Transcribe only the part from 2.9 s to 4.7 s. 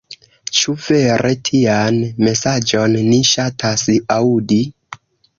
ni ŝatas aŭdi?